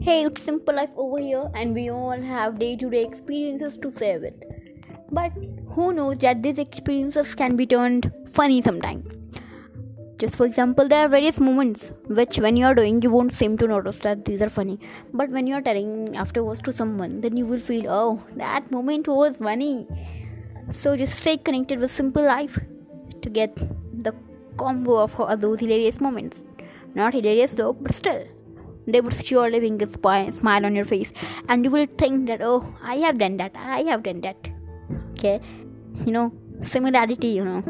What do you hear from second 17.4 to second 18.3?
will feel, oh,